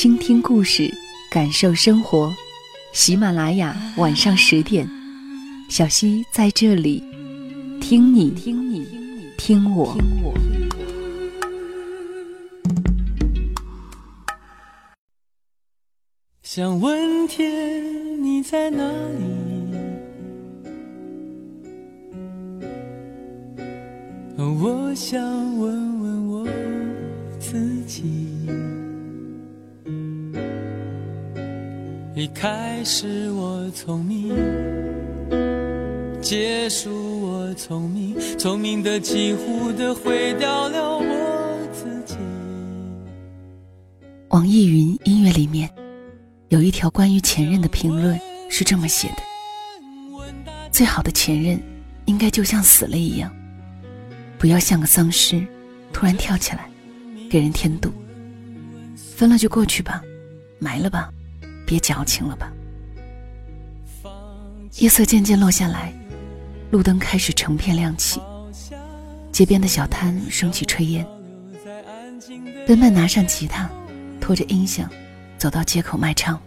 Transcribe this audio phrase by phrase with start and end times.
[0.00, 0.88] 倾听故事，
[1.28, 2.32] 感受生活。
[2.92, 4.88] 喜马拉雅晚上十点，
[5.68, 7.02] 小溪在这里，
[7.80, 8.86] 听你听你
[9.36, 9.98] 听我。
[16.44, 19.24] 想问天，你在哪里？
[24.62, 25.87] 我想问
[32.18, 34.34] 一开始我聪明，
[36.20, 36.90] 结束
[37.22, 42.16] 我聪明，聪明的几乎的毁掉了我自己。
[44.30, 45.70] 网易云音乐里面
[46.48, 48.18] 有一条关于前任的评论
[48.50, 49.22] 是这么写的：
[50.72, 51.62] 最好的前任
[52.06, 53.32] 应该就像死了一样，
[54.38, 55.46] 不要像个丧尸
[55.92, 56.68] 突然跳起来
[57.30, 57.92] 给人添堵。
[58.96, 60.02] 分了就过去吧，
[60.58, 61.12] 埋了吧。
[61.68, 62.50] 别矫情了吧！
[64.78, 65.92] 夜色渐渐落下来，
[66.70, 68.18] 路灯开始成片亮起，
[69.30, 71.06] 街边的小摊升起炊烟。
[72.66, 73.68] 奔奔拿上吉他，
[74.18, 74.88] 拖着音响，
[75.36, 76.40] 走到街口卖唱。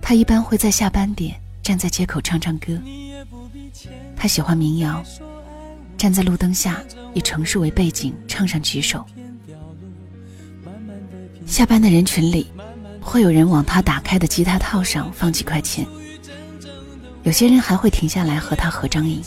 [0.00, 2.80] 他一般会在下班点站在街口唱唱歌。
[4.14, 5.02] 他喜欢民谣，
[5.98, 6.80] 站在路灯下，
[7.12, 9.04] 以城市为背景唱上几首。
[11.44, 12.46] 下班的人群里。
[13.04, 15.86] 会有人往他打开的吉他套上放几块钱，
[17.22, 19.22] 有些人还会停下来和他合张影。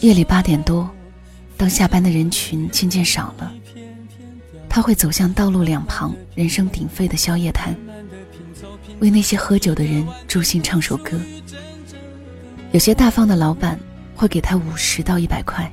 [0.00, 0.88] 夜里八点多，
[1.56, 3.52] 当下班的人群渐渐少了，
[4.68, 7.76] 他会走向道路两旁人声鼎沸的宵夜摊，
[8.98, 11.20] 为那些喝酒的人助兴唱首歌。
[12.72, 13.78] 有些大方的老板
[14.16, 15.70] 会给他五十到一百块，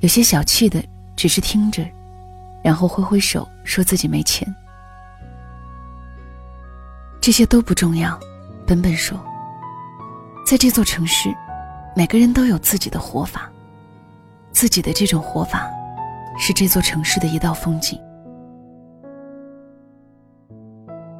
[0.00, 0.84] 有些小气的
[1.16, 1.82] 只是听着，
[2.62, 4.46] 然后挥挥手说自己没钱。
[7.20, 8.18] 这些都不重要，
[8.66, 9.18] 本本说，
[10.46, 11.28] 在这座城市，
[11.94, 13.50] 每个人都有自己的活法，
[14.52, 15.70] 自己的这种活法，
[16.38, 18.00] 是这座城市的一道风景。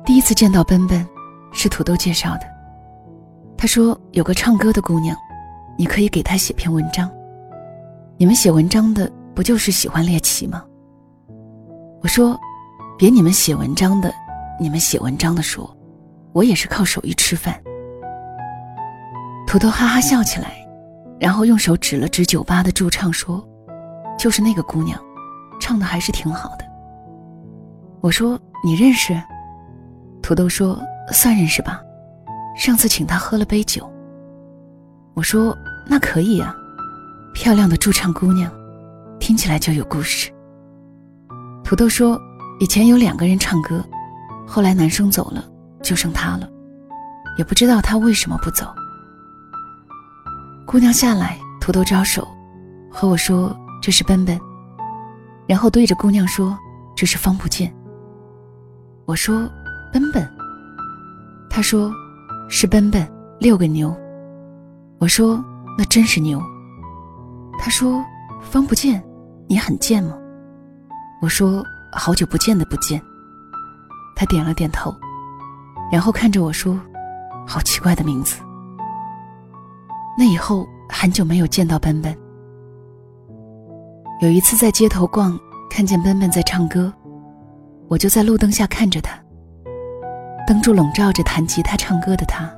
[0.07, 1.07] 第一次见到奔奔，
[1.53, 2.47] 是土豆介绍的。
[3.59, 5.15] 他说有个唱歌的姑娘，
[5.77, 7.11] 你可以给她写篇文章。
[8.17, 10.65] 你们写文章的不就是喜欢猎奇吗？
[12.01, 12.41] 我说，
[12.97, 14.11] 别你们写文章的，
[14.59, 15.77] 你们写文章的说。
[16.33, 17.61] 我也是靠手艺吃饭。
[19.47, 20.53] 土豆哈哈笑起来，
[21.19, 23.45] 然后用手指了指酒吧的驻唱，说
[24.19, 25.01] ：“就是那个姑娘，
[25.61, 26.65] 唱的还是挺好的。”
[28.01, 29.21] 我说：“你认识？”
[30.23, 30.81] 土豆说
[31.11, 31.83] ：“算认识吧，
[32.57, 33.91] 上次请她喝了杯酒。”
[35.15, 35.57] 我说
[35.89, 36.55] ：“那可以啊，
[37.35, 38.53] 漂亮的驻唱姑娘，
[39.19, 40.31] 听起来就有故事。”
[41.65, 42.17] 土豆说
[42.61, 43.85] ：“以前有两个人唱歌，
[44.47, 45.45] 后来男生走了。”
[45.83, 46.49] 就剩他了，
[47.39, 48.67] 也不知道他为什么不走。
[50.67, 52.27] 姑娘下来，土豆招手，
[52.91, 54.41] 和我说这是奔奔，
[55.47, 56.57] 然后对着姑娘说
[56.95, 57.75] 这是方不见。
[59.05, 59.51] 我说
[59.93, 60.29] 奔奔，
[61.49, 61.93] 他说
[62.49, 63.07] 是奔奔
[63.41, 63.95] 六个牛。
[64.99, 65.43] 我说
[65.77, 66.41] 那真是牛。
[67.59, 68.05] 他说
[68.43, 69.03] 方不见，
[69.49, 70.17] 你很贱吗？
[71.21, 73.03] 我说好久不见的不见。
[74.15, 74.95] 他点了点头。
[75.91, 76.81] 然后看着我说
[77.47, 78.41] ：“好奇怪的名字。”
[80.17, 82.17] 那以后很久没有见到奔奔。
[84.21, 85.39] 有一次在街头逛，
[85.71, 86.93] 看见奔奔在唱歌，
[87.89, 89.19] 我就在路灯下看着他。
[90.47, 92.51] 灯柱笼罩着弹吉他唱歌的他。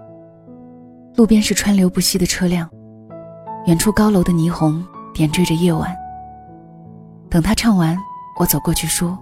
[1.15, 2.69] 路边是川流不息的车辆，
[3.67, 4.85] 远处高楼的霓虹
[5.15, 5.95] 点缀着夜晚。
[7.31, 7.97] 等他唱完，
[8.41, 9.17] 我走过去说：“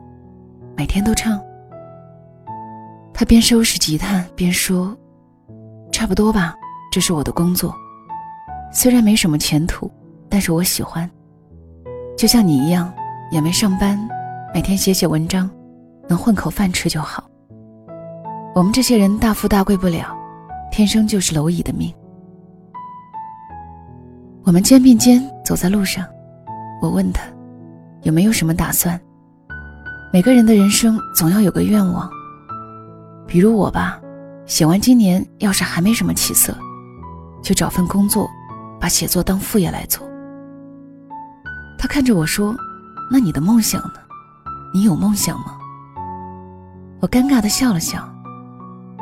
[0.77, 1.39] 每天都唱。”
[3.21, 4.97] 他边收拾吉他边说
[5.93, 6.55] ：“差不多吧，
[6.91, 7.77] 这是我的工作。
[8.73, 9.93] 虽然没什么前途，
[10.27, 11.07] 但是我喜欢。
[12.17, 12.91] 就像你一样，
[13.31, 14.01] 也没上班，
[14.55, 15.51] 每天写写文章，
[16.09, 17.23] 能混口饭吃就好。
[18.55, 20.17] 我们这些人大富大贵不了，
[20.73, 21.93] 天生就是蝼蚁的命。”
[24.45, 26.07] 我们肩并肩走在路上，
[26.81, 27.25] 我问他
[28.01, 28.99] ：“有没有什么打算？”
[30.11, 32.11] 每个人的人生总要有个愿望，
[33.31, 34.01] 比如我吧，
[34.45, 36.53] 写完今年要是还没什么起色，
[37.41, 38.29] 就找份工作，
[38.81, 40.05] 把写作当副业来做。
[41.79, 42.57] 他看着我说
[43.09, 44.01] ：“那你的梦想呢？
[44.75, 45.57] 你有梦想吗？”
[47.01, 48.03] 我尴尬的笑了笑：“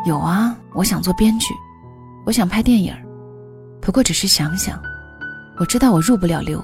[0.04, 1.54] 有啊，我想做编剧，
[2.26, 2.94] 我想拍电影
[3.80, 4.78] 不过只是想想，
[5.58, 6.62] 我知道我入不了流。”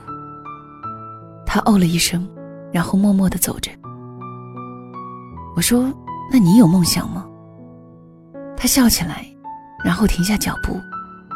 [1.46, 2.28] 他哦了一声，
[2.70, 3.70] 然后默默的走着。
[5.56, 5.90] 我说
[6.31, 7.25] ：“那你有梦想吗？”
[8.64, 9.22] 他笑起来，
[9.84, 10.81] 然后停下脚步，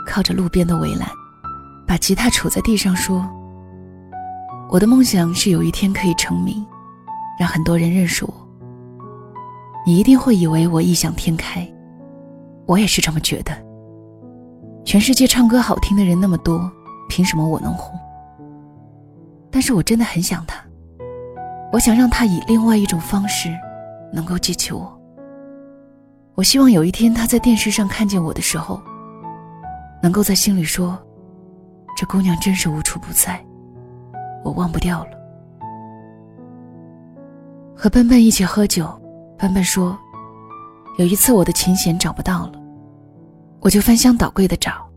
[0.06, 1.06] 靠着路边的围栏，
[1.86, 3.22] 把吉他杵在地上说
[4.72, 6.64] ：“我的梦想是有一天可以成名，
[7.38, 8.32] 让很多人认识我。
[9.84, 11.70] 你一定会以为我异想天开，
[12.64, 13.52] 我也是这么觉得。
[14.82, 16.58] 全世界唱歌好听的人那么多，
[17.10, 17.94] 凭什么我能红？
[19.50, 20.58] 但是我真的很想他，
[21.74, 23.50] 我想让他以另外一种方式。”
[24.14, 24.97] 能够记起我。
[26.38, 28.80] 我希望有一天他在电视上看见我的时候，
[30.00, 30.96] 能够在心里说
[31.98, 33.44] ：“这姑娘真是无处不在，
[34.44, 35.10] 我忘不掉了。”
[37.74, 38.88] 和笨笨一起喝酒，
[39.36, 39.98] 笨笨说
[40.96, 42.52] ：“有一次我的琴弦找不到了，
[43.58, 44.88] 我就翻箱倒柜的找。”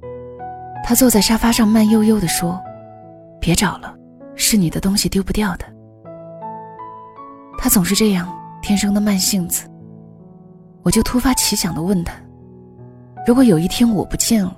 [0.86, 2.62] 他坐在沙发上慢悠悠的说
[3.42, 3.96] ：“别找了，
[4.36, 5.66] 是你的东西丢不掉的。”
[7.58, 8.32] 他总是这样。
[8.62, 9.68] 天生的慢性子，
[10.84, 12.14] 我就突发奇想的问他
[13.28, 14.56] ：“如果有一天我不见了，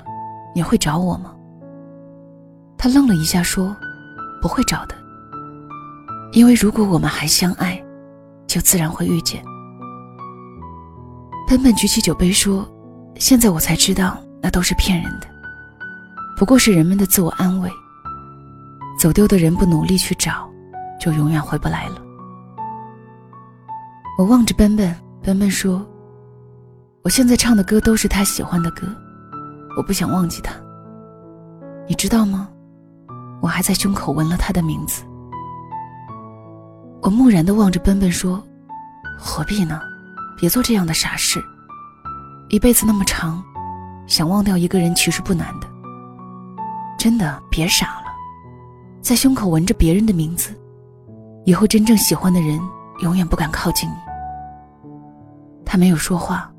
[0.56, 1.36] 你会找我吗？”
[2.78, 3.76] 他愣了一下，说
[4.42, 4.96] ：“不会找的，
[6.32, 7.82] 因为如果我们还相爱，
[8.48, 9.44] 就自然会遇见。”
[11.48, 12.68] 笨笨举起酒杯说
[13.20, 15.28] ：“现在我才知道，那都是骗人的，
[16.38, 17.70] 不过是人们的自我安慰。
[18.98, 20.50] 走丢的人不努力去找，
[21.00, 22.02] 就永远回不来了。”
[24.18, 25.86] 我望着奔奔，奔奔说
[27.04, 28.88] ：“我现在唱的歌都是他喜欢的歌，
[29.76, 30.56] 我不想忘记他。
[31.86, 32.48] 你知道吗？
[33.42, 35.04] 我还在胸口纹了他的名字。”
[37.04, 38.42] 我木然的望着奔奔说
[39.20, 39.82] ：“何必呢？
[40.38, 41.44] 别做这样的傻事。
[42.48, 43.44] 一辈子那么长，
[44.08, 45.68] 想忘掉一个人其实不难的。
[46.98, 48.08] 真的，别傻了，
[49.02, 50.58] 在胸口纹着别人的名字，
[51.44, 52.58] 以后真正喜欢的人。”
[53.02, 53.96] 永远不敢靠近你。
[55.66, 56.53] 他没有说话，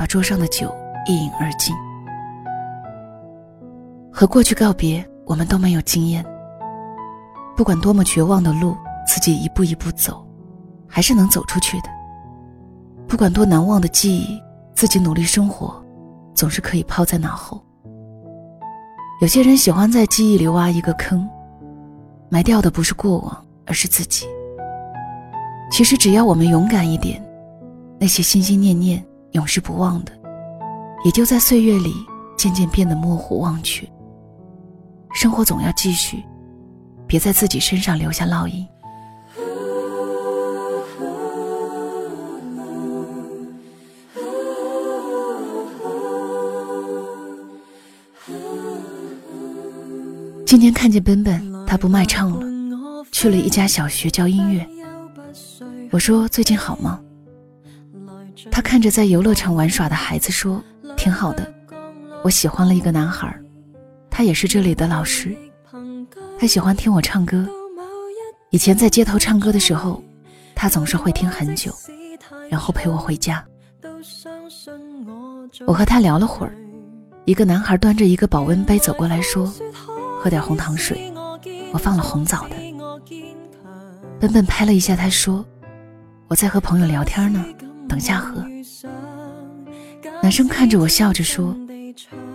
[0.00, 0.74] 把桌上的酒
[1.04, 1.76] 一饮而尽。
[4.10, 6.24] 和过去告别，我们都没有经验。
[7.54, 8.74] 不管多么绝望的路，
[9.06, 10.26] 自己一步一步走，
[10.88, 11.90] 还是能走出去的。
[13.06, 14.42] 不管多难忘的记忆，
[14.74, 15.84] 自己努力生活，
[16.34, 17.62] 总是可以抛在脑后。
[19.20, 21.28] 有些人喜欢在记忆里挖一个坑，
[22.30, 24.24] 埋掉的不是过往，而是自己。
[25.70, 27.22] 其实只要我们勇敢一点，
[27.98, 30.12] 那些心心念念、永世不忘的，
[31.04, 31.94] 也就在岁月里
[32.36, 33.88] 渐渐变得模糊忘却。
[35.12, 36.24] 生活总要继续，
[37.06, 38.66] 别在自己身上留下烙印。
[50.46, 52.44] 今天看见奔奔，他不卖唱了，
[53.12, 54.66] 去了一家小学教音乐。
[55.92, 57.00] 我说最近好吗？
[58.48, 60.62] 他看着在游乐场玩耍的孩子说
[60.96, 61.52] ：“挺好的，
[62.22, 63.34] 我喜欢了一个男孩，
[64.08, 65.36] 他也是这里的老师，
[66.38, 67.44] 他喜欢听我唱歌。
[68.50, 70.02] 以前在街头唱歌的时候，
[70.54, 71.72] 他总是会听很久，
[72.48, 73.44] 然后陪我回家。
[75.66, 76.54] 我和他聊了会儿，
[77.24, 79.52] 一个男孩端着一个保温杯走过来说
[80.22, 81.12] ：‘喝点红糖水，
[81.72, 82.56] 我放了红枣的。’
[84.20, 85.44] 笨笨拍了一下他说。”
[86.28, 87.44] 我在和朋友聊天呢，
[87.90, 88.44] 等下喝。
[90.22, 91.56] 男生看着我笑着说：“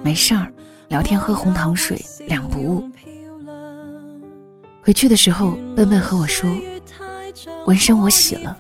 [0.04, 0.52] 没事儿，
[0.90, 2.90] 聊天喝红糖水两不误。”
[4.84, 6.50] 回去的时候，笨笨和我说
[7.66, 8.58] ：“纹身我洗了，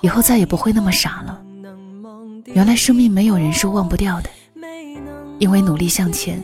[0.00, 1.40] 以后再也不会那么傻了。
[2.46, 4.28] 原来生命没有人是忘不掉的，
[5.38, 6.42] 因为努力向前，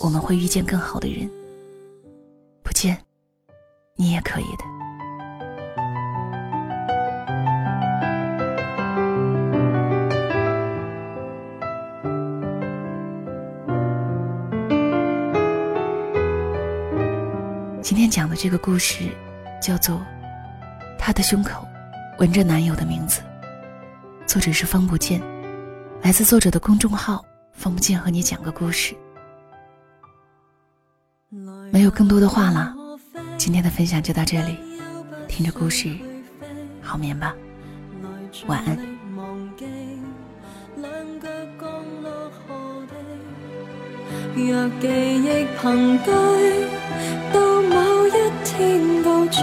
[0.00, 1.28] 我们会遇见更好的人。
[2.62, 2.98] 不见，
[3.96, 4.64] 你也可以的。”
[17.82, 19.10] 今天讲的这个故事，
[19.60, 19.96] 叫做
[20.96, 21.66] 《她的胸口
[22.18, 23.20] 纹着男友的名字》，
[24.26, 25.20] 作者是方不见，
[26.00, 28.94] 来自作者的公众号“方不见”和你讲个故事。
[31.72, 32.72] 没有更多的话了，
[33.36, 34.56] 今天的分享就到这里，
[35.26, 35.92] 听着故事，
[36.80, 36.96] 好。
[36.96, 37.34] 眠吧，
[38.46, 38.78] 晚安。
[44.34, 46.10] 若记忆凭据
[47.32, 47.51] 到某
[48.62, 49.42] 天告吹，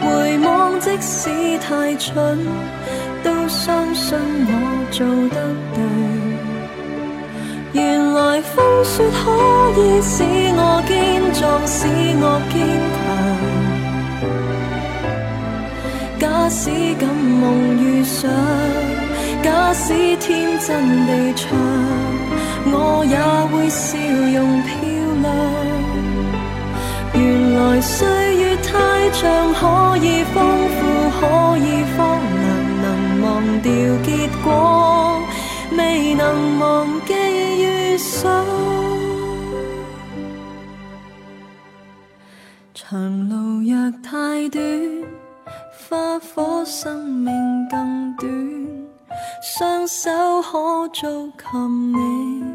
[0.00, 2.38] 回望即使太蠢，
[3.24, 4.52] 都相信我
[4.92, 5.36] 做得
[5.74, 5.78] 对。
[7.72, 9.24] 原来风雪可
[9.80, 10.22] 以使
[10.54, 10.94] 我坚
[11.34, 11.78] 壮，使
[12.22, 12.54] 我坚
[12.94, 12.96] 强。
[16.20, 16.70] 假使
[17.00, 17.44] 敢梦
[17.82, 18.30] 遇上，
[19.42, 20.70] 假使天真
[21.06, 21.44] 地唱。
[22.68, 23.16] 我也
[23.50, 24.70] 会笑容漂
[25.22, 25.65] 亮。
[27.56, 30.84] 原来岁月太长，可以丰富，
[31.18, 32.46] 可以荒凉，
[32.82, 32.86] 能
[33.22, 33.72] 忘掉
[34.04, 35.18] 结果，
[35.74, 38.44] 未能忘记遇上。
[42.74, 44.62] 长路若太短，
[45.88, 47.32] 花火生命
[47.70, 48.30] 更短。
[49.40, 50.10] 双手
[50.42, 52.45] 可做琴你。